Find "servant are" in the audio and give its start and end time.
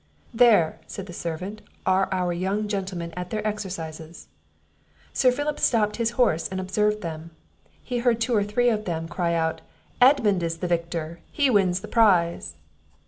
1.13-2.09